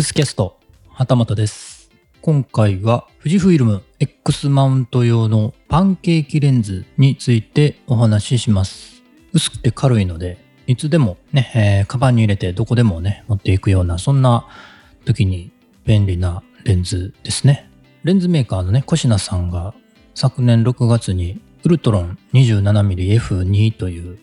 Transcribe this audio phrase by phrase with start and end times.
[0.00, 0.58] X キャスト、
[0.88, 1.90] 旗本です。
[2.22, 9.02] 今回は富士フイルム X マウント用のパンケーキレンズについてお話しします。
[9.34, 14.48] 薄くて軽いので、いつでもね、えーカバンに入れてどこでもね、持っていくような、そんな
[15.04, 15.52] 時に
[15.84, 17.70] 便利なレンズですね。
[18.02, 19.74] レンズメーカーのね、コシナさんが
[20.14, 24.18] 昨年6月にウルトロン 27mmF2 という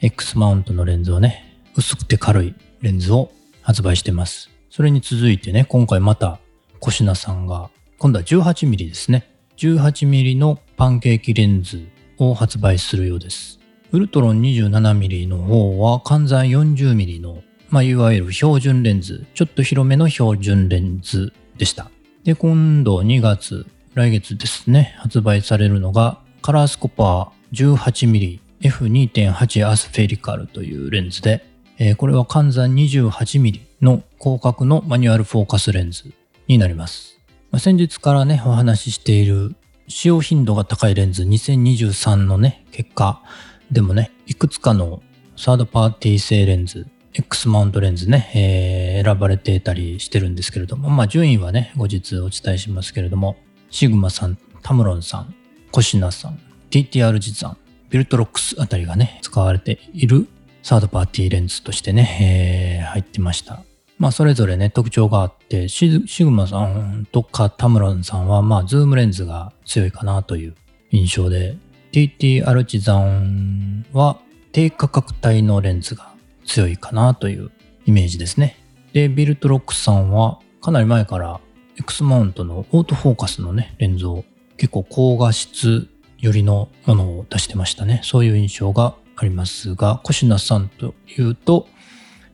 [0.00, 3.30] X マウントのレンズをね、薄くて軽いレンズを
[3.62, 4.53] 発売してます。
[4.76, 6.40] それに続いてね、今回また
[6.80, 9.30] コシナさんが、今度は 18mm ですね。
[9.56, 11.86] 18mm のパンケーキレンズ
[12.18, 13.60] を発売するようです。
[13.92, 21.92] ウルトロン 27mm の方は換算 40mm の、まあ、いわゆる標準レンズ、ちょっと広めの標準レンズでした。
[22.24, 31.46] で、今度2月、来月ですね、発売されるのがカラースコパー 18mm F2.8 アスフェリカルというレンズで、
[31.78, 36.12] えーこれは換算 28mm の広角のマニュアルフォーカスレンズ
[36.48, 37.20] になります。
[37.50, 39.54] まあ先日からね、お話ししている
[39.86, 43.22] 使用頻度が高いレンズ2023のね、結果
[43.70, 45.02] でもね、いくつかの
[45.36, 53.36] サードパーティー製レンズ、X マウントレンズね、えー選ばれてたりしてるんですけれども、まあ順位はね、後日お伝えしますけれども、
[53.70, 55.34] シグマさん、タムロンさん、
[55.70, 57.56] コシナさん、TTR ジさん、
[57.90, 60.26] ビルトロックスあたりがね、使われている
[60.62, 63.62] サードパーティーレンズとしてね、えー入ってました。
[63.98, 65.88] まあそれぞれね、特徴があって、シ
[66.24, 70.54] グマさんとかタムロンさんは、まあズームレンズが強いかなという
[70.90, 71.56] 印象で、
[71.92, 74.18] TT アルチザンは
[74.52, 76.12] 低価格帯のレンズが
[76.44, 77.52] 強いかなという
[77.86, 78.58] イメージですね。
[78.92, 81.40] で、ビルトロックスさんはかなり前から
[81.78, 84.24] X マウントのオートフォーカスのね、レンズを
[84.56, 88.00] 結構高画質寄りのものを出してましたね。
[88.02, 91.68] そういう印象がありますが、コシナさんというと、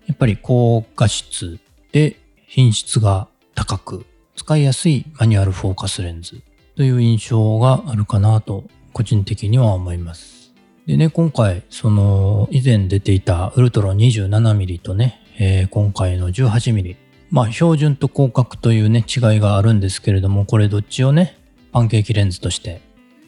[0.07, 1.59] やっぱり高画質
[1.93, 6.43] で品質が高く、使いやすいマニュアルフォーカスレンズ
[6.77, 10.53] という印象があるかなと、個人的には思います。
[10.87, 16.97] でね、今回、その、以前出ていたウルトラ 27mm とね、えー今回の 18mm。
[17.31, 21.39] まあ、標準と広角というね、違いがあるんですけれども、これどっちをね、
[21.71, 22.81] パンケーキレンズとして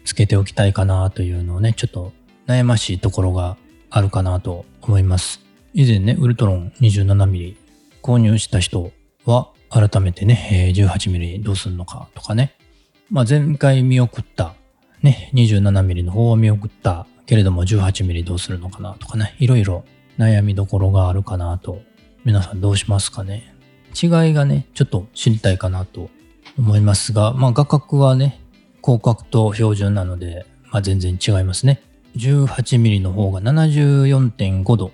[0.05, 2.13] つけておきたいかなというのをね、ちょっと
[2.49, 3.57] 悩ましいところが
[3.91, 5.41] あるかなと思います。
[5.75, 7.57] 以前ね、ウルトロン 27mm
[8.03, 8.93] 購入した人
[9.25, 12.55] は改めてね、18mm どうするのかとかね。
[13.11, 14.55] まあ前回見送った
[15.01, 19.85] ね、27mm の方を見送ったけれども 18mm どうするのかなとかね、いろいろ
[20.19, 21.81] 悩みどころがあるかなと、
[22.25, 23.55] 皆さんどうしますかね。
[23.95, 26.11] 違いがね、ちょっと知りたいかなと
[26.59, 28.41] 思いますが、まあ画角はね、
[28.85, 31.83] 広角と標準なので、まあ全然違いますね。
[32.17, 34.93] 18mm の方が74.5度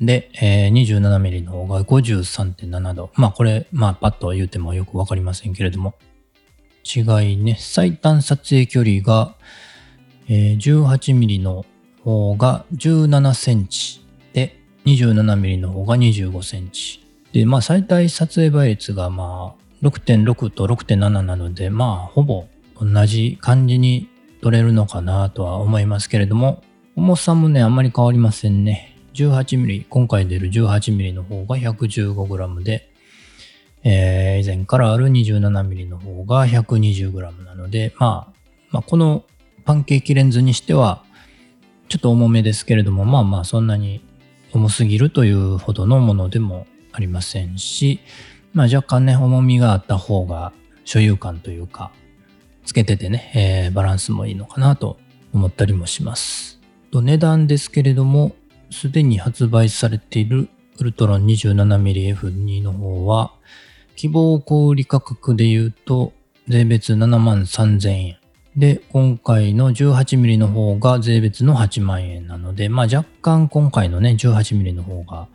[0.00, 3.10] で、えー 27mm の方が53.7度。
[3.14, 5.94] まあこれ、まあパッと言うてもよくわかりませんけれども。
[6.84, 7.00] 違
[7.32, 7.56] いね。
[7.58, 9.34] 最短撮影距離が、
[10.28, 11.64] えー 18mm の
[12.02, 17.04] 方が17センチで、27mm の方が25センチ。
[17.32, 22.46] で、まあ最大撮影倍率がまあ6.6と6.7なので、まあほぼ
[22.80, 24.08] 同じ感じに
[24.42, 26.62] 撮れるのかなとは思いますけれども、
[26.94, 28.95] 重さもね、あんまり変わりませんね。
[29.16, 32.90] 18mm、今回出る 18mm の方が 115g で、
[33.82, 38.32] えー以前からある 27mm の方が 120g なので、まあ、
[38.70, 39.24] まあ、この
[39.64, 41.02] パンケーキレンズにしては、
[41.88, 44.02] ちょっと重めですけれども、まあまあ、そんなに
[44.52, 48.00] 重すぎるというほどのものでもありませんし、
[48.52, 50.52] まあ若干ね、重みがあった方が
[50.84, 51.90] 所有感というか、
[52.64, 54.98] つけててね、えーバランスもいいのかなと
[55.32, 56.60] 思ったりもします。
[56.90, 58.34] と値段ですけれども、
[58.70, 63.32] すでに発売されているウルトロン 27mmF2 の方は、
[63.96, 66.12] 希望小売価格で言うと、
[66.48, 68.16] 税別7万3000円。
[68.56, 75.28] で、今回の 18mm の方が税別の8万円なので、まあ若干今回のね、18mm の方が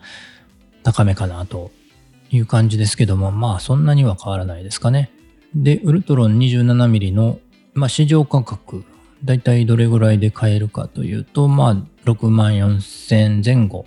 [0.84, 1.72] 高めかなと
[2.31, 5.11] いう感じですけども、まあそんなには変わらないですかね。
[5.53, 7.40] で、ウルトロン 27mm の、
[7.73, 8.85] まあ、市場価格、
[9.23, 11.76] だいたいどれぐらいで買えるかというと、まあ、
[12.09, 13.85] 6万4千前後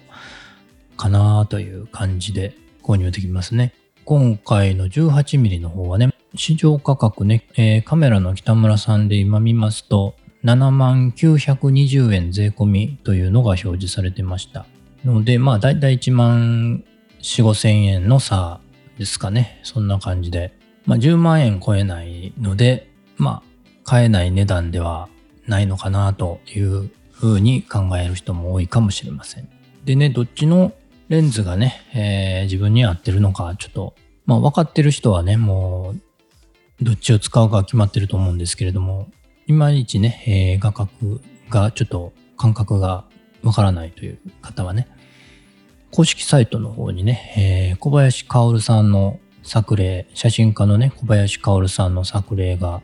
[0.97, 3.75] かなという感じで購入できますね。
[4.05, 10.15] 今回の 18mm の方はね、市場価格ね、えーカメラの北村さんで今見ますと、
[10.45, 14.67] 7万920円税込みというのが表示されてました。
[15.05, 16.85] ので、まあ、だいたい1万
[17.21, 18.61] 4、5千円の差
[18.99, 19.61] ですかね。
[19.63, 20.53] そんな感じで。
[20.87, 23.43] まあ、10万円超えないので、まあ、
[23.85, 25.09] 買えない値段では
[25.47, 29.49] ないのかなというふうに考える人も多いかもしれません。
[29.85, 30.73] でね、どっちの
[31.09, 33.95] レンズがね、えー自分に合ってるのかちょっと
[34.27, 35.95] まあ分かってる人はね、も
[36.81, 39.09] うどっちを使うか決まってると思うんですけれども、
[39.47, 41.21] いまいちね、えー、画角
[41.51, 43.05] がちょっと感覚が
[43.43, 44.89] わからないという方はね、
[45.91, 52.83] 公式サイトの方にね、えー、小林薫さんの作例、写真家のね、小林薫さんの作例が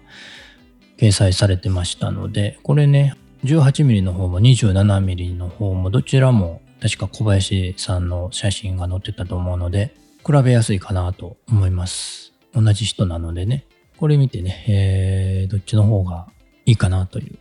[1.00, 3.14] 掲載されてましたので、これね、
[3.44, 9.94] 18mm の方も 27mm の方もどちらも確か小林さんの写真が載ってたと思うので、
[10.26, 12.34] 比べやすいかなと思います。
[12.54, 13.64] 同じ人なのでね、
[13.96, 16.26] これ見てね、えー、どっちの方が
[16.66, 17.38] いいかなという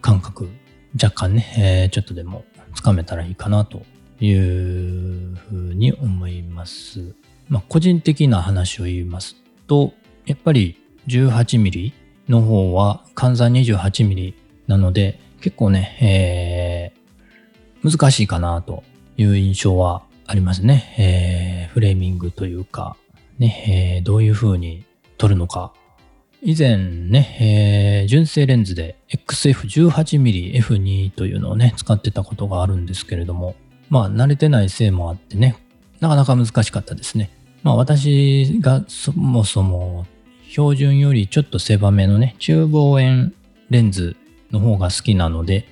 [0.00, 0.48] 感覚、
[0.94, 3.82] 若干ね、えー、ちょっとでもつかめたらいいかなと
[4.18, 7.14] いうふうに思います。
[7.50, 9.36] まあ、個人的な話を言います
[9.66, 9.92] と、
[10.24, 14.34] やっぱり 18mm の方は換算 28mm
[14.66, 18.82] なので、結構ね、えー、難しいかなと
[19.16, 20.94] いう印象はありますね。
[20.98, 22.96] えー、フレーミングというか、
[23.38, 24.84] ね、えー、どういう風に
[25.18, 25.72] 撮るのか。
[26.42, 33.54] 以前ね、えー、純正レンズで XF18mmF2 というのをね、使ってたことがあるんですけれども、
[33.88, 35.56] まあ慣れてないせいもあってね、
[36.00, 37.30] なかなか難しかったですね。
[37.62, 40.06] まあ私がそもそも
[40.54, 43.34] 標準よりちょっと狭めのね、中望遠
[43.70, 44.14] レンズ
[44.52, 45.66] の方が好きなので、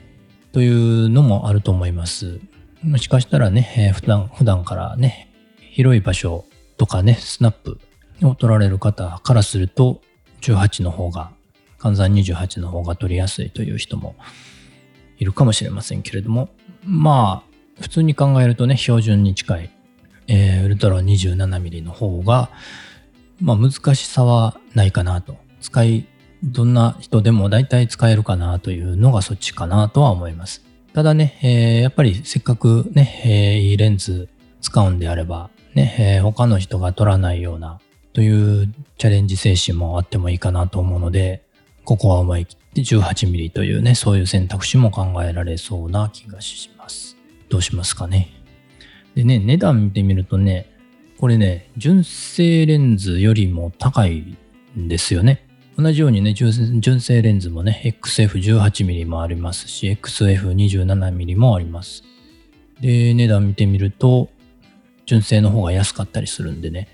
[0.51, 2.41] というのもあると思います。
[2.83, 5.29] もしかしたらね、えー、普段、普段からね、
[5.71, 6.47] 広い場所
[6.79, 7.79] とかね、スナップ
[8.25, 10.01] を撮られる方からすると、
[10.41, 11.31] 18の方が、
[11.79, 14.17] 換算28の方が撮りやすいという人も
[15.17, 16.49] いるかもしれませんけれども、
[16.85, 19.71] まあ、普通に考えるとね、標準に近い、
[20.27, 22.51] えー、ウルトラ 27mm の方が、
[23.43, 25.37] まあ難しさはないかなと。
[25.61, 26.07] 使い
[26.43, 30.63] どんな人でも大体使えるかなというのがそっちかなとは思います。
[30.93, 34.29] ただね、えー、やっぱりせっかくね、えー、いいレンズ
[34.61, 37.81] 使うんであれば、ね、えー、他の人が撮らないような
[38.13, 41.45] というチャレンジ精神もあってもいいかなと思うので、
[41.85, 47.17] ここは思い切って 18mm というね、そういう選択肢も考えられそうな気がします。
[47.49, 48.29] どうしますかね。
[49.15, 50.72] でね、値段見てみるとね、
[51.23, 54.37] これね、純正レンズよりも高い
[54.77, 55.47] んですよね。
[55.79, 56.53] 同じようにね、純
[57.01, 62.03] 正レンズもね、XF18mm もありますし、XF27mm もあります。
[62.81, 64.31] で、値段見てみると、
[65.07, 66.89] 純正の方が安かったりするんでね、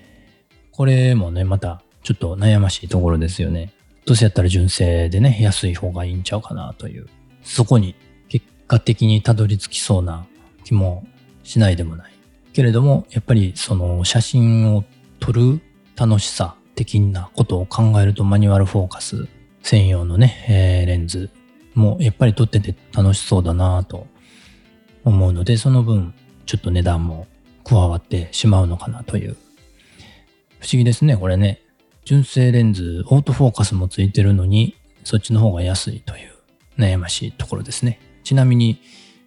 [0.72, 3.72] これもね、またちょっと悩ましいところですよね。
[4.04, 7.06] どうせやったら純正でね、安い方がいいんちゃうかなという、
[7.42, 7.94] そこに
[8.28, 10.26] 結果的にたどり着きそうな
[10.64, 11.06] 気も
[11.44, 12.12] しないでもない。
[12.52, 14.84] けれども、やっぱりその写真を
[15.20, 15.60] 撮る
[15.96, 19.28] 楽しさ的なことを考えるとマニュアルフォーカス
[19.62, 21.30] 専用のね、えー、レンズ
[21.74, 24.06] もやっぱり撮ってて楽しそうだなと
[25.04, 26.14] 思うので、その分
[26.46, 27.26] ちょっと値段も
[27.64, 29.36] 加わってしまうのかなという。
[30.60, 31.60] 不思議ですね、これね。
[32.04, 36.32] 純正レンズ、オートフォーカスもついてるのに、そっちの方が安いという
[36.78, 38.00] 悩ましいところですね。
[38.24, 38.80] ちなみに、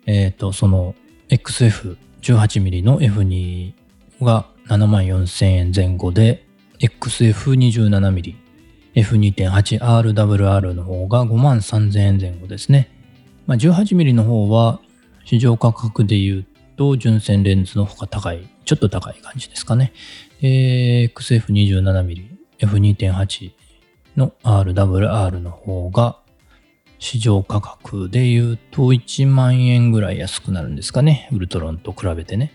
[0.08, 0.96] えっ、ー、と、その
[1.30, 3.74] XF 18mm の F2
[4.22, 6.46] が74,000円前後で、
[6.80, 8.36] XF27mm、
[8.96, 12.90] F2.8RWR の方が5万3000円前後ですね。
[13.48, 14.80] まあ、18mm の方は
[15.26, 16.46] 市場価格で言う
[16.78, 19.94] と純正レンズの方が高い、ちょっと高い感じですかね。
[20.42, 22.28] XF27mm、
[22.60, 23.52] F2.8
[24.18, 26.18] の RWR の方が
[27.02, 31.28] 市場価格で言うと1万円ぐらい安くなるんですかね。
[31.34, 32.54] ウルトロンと比べてね。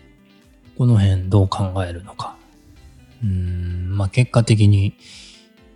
[0.77, 2.37] この辺どう考えるのか。
[3.21, 4.95] うん、まあ結果的に、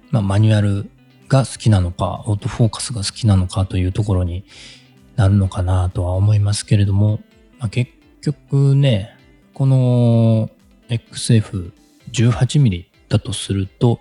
[0.09, 0.89] まあマニュアル
[1.27, 4.45] が好きなのか、オートフォーカスが好きなのかというところに
[5.17, 7.19] なるのかなとは思いますけれども、
[7.59, 9.17] まあ、結局ね、
[9.53, 10.49] この
[10.87, 13.99] XF18mm だとすると、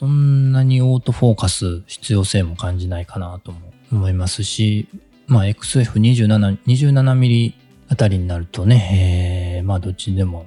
[0.00, 4.88] そんなにオートフォーカス必要性も感じないかなとも思いますし、
[5.26, 7.52] まあ XF27、27mm
[7.86, 10.46] あたりになるとね、えー、まあどっちでも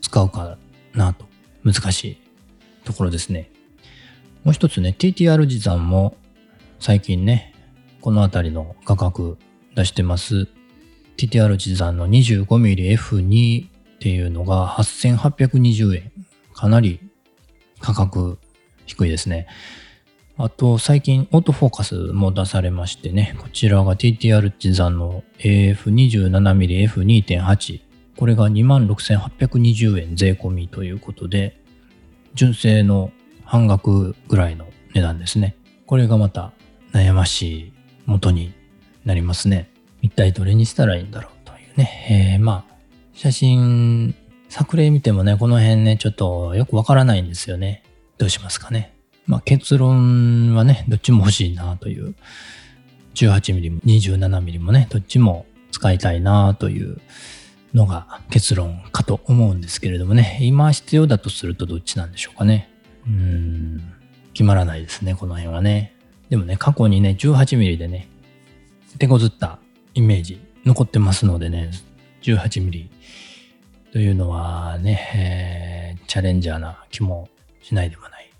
[0.00, 0.56] 使うか
[0.94, 1.26] なと
[1.64, 2.18] 難しい
[2.86, 3.50] ところですね。
[4.42, 6.16] もう一つね、TTR 持参も
[6.80, 7.54] 最近ね、
[8.00, 9.36] このあたりの価格
[9.74, 10.48] 出してます。
[11.18, 13.68] TTR 持参の 25mmF2 っ
[13.98, 16.10] ていうのが8820円。
[16.54, 17.00] かなり
[17.80, 18.38] 価格
[18.86, 19.46] 低いですね。
[20.36, 27.84] あと、最近、オートフォーカスも出されましてね、こちらが TTR 持参の AF27mmF2.8
[28.16, 31.60] これが26,820円税込みということで、
[32.34, 33.10] 純正の
[33.44, 35.56] 半額ぐらいの値段ですね。
[35.86, 36.52] これがまた
[36.92, 37.72] 悩ましい
[38.06, 38.52] 元に
[39.04, 39.68] なりますね。
[40.02, 42.36] 一体どれにしたらいいんだろうというね。
[42.36, 42.74] えー、まあ、
[43.14, 44.14] 写真
[44.48, 47.82] 作例見てもね、この辺ね、ちょっとよくわからないんですよね。
[48.18, 48.94] どうしますかね。
[49.26, 52.14] まあ結論はね、どっちも欲しいなという。
[53.14, 57.00] 18mm も 27mm もね、どっちも使いたいなという
[57.72, 62.70] のが結論かと思うんですけれどもね、今必要だとするとどっちなんでしょうかね。
[63.06, 63.92] うん、
[64.32, 65.94] 決まらないですね、この辺はね。
[66.28, 68.08] でもね、過去にね、18mm でね、
[68.98, 69.58] 手こずった
[69.94, 71.70] イメージ残ってますのでね、
[72.22, 72.88] 18mm
[73.92, 77.28] というのはね、えー、チャレンジャーな気も
[77.64, 78.30] しないではない。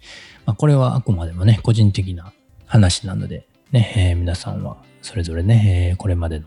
[0.44, 2.32] まあ、これはあくまでもね、個人的な
[2.66, 6.46] 話なので、ね、えー、皆さんはそれぞれね、えー、これまでの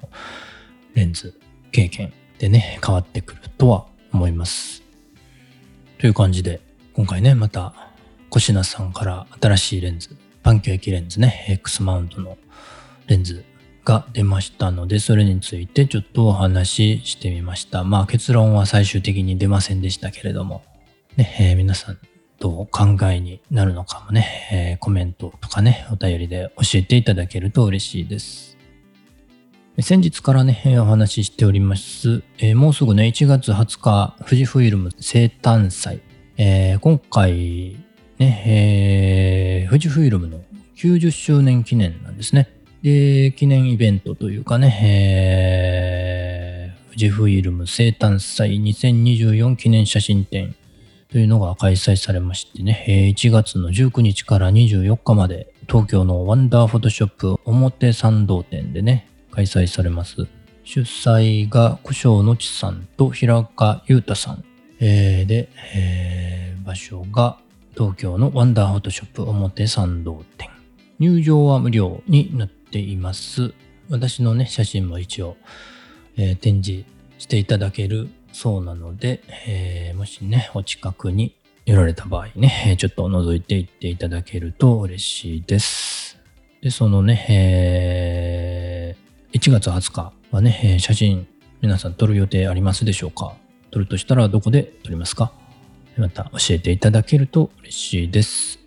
[0.94, 1.40] レンズ
[1.72, 4.84] 経験でね、変わってくるとは思います。
[5.98, 6.62] という感じで、
[6.94, 7.74] 今回ね、また、
[8.30, 12.38] 小品さんから新しいレンズ、パンケーキレンズね、X マウントの
[13.08, 13.44] レンズ
[13.84, 17.84] が出ましたので、それについてちょっとお話ししてみました。
[17.84, 20.64] まあ結論は最終的に出ませんでしたけれども、
[21.16, 21.98] ね、えー、皆さん
[22.40, 28.58] どう考えになるのかもね、えー、コメントとかね、お便りで教えていただけると嬉しいです。
[29.80, 36.00] 先日からね、お話ししております、えー、もうすぐね、1月20日、富士フイルム生誕祭。
[36.38, 37.76] えー、今回、
[38.20, 38.44] ね、
[39.66, 40.40] え、富士フイルムの
[40.76, 42.50] 90周年記念なんですね。
[42.84, 50.56] で、記念イベントというかね、えー、富士フイルム生誕祭2024記念写真展
[51.10, 60.28] というのが開催されましてね、1月の19日から24日まで東京のワンダーフォトショップ表参道店でね、開催されます。
[60.66, 64.44] 主催が古生のちさんと平岡裕太さん、
[64.82, 67.38] えー、で、えー、場所が
[67.74, 70.50] 東京のワンダーフォトショップ表参道店。
[71.00, 73.54] 入場は無料になっています。
[73.90, 75.38] 私のね、写真も一応、
[76.18, 76.86] えー、展示
[77.18, 86.18] していただけるそうなので、えー、もしね、お近くに寄られた場合ね、ちょっと覗いていっていただけると嬉しいです。
[86.62, 91.28] で、そのね、えー、1月20日はね、写真
[91.62, 93.34] 皆さん撮る予定ありますでしょうか？
[93.72, 95.32] 撮るとしたらどこで撮りますか？
[95.98, 98.60] また教えていただけると嬉しいです。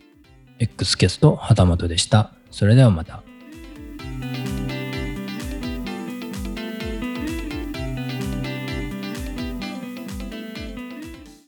[0.58, 2.32] X キャスト、旗本でした。
[2.50, 3.22] それではまた。